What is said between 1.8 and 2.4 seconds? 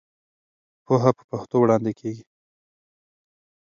کېږي.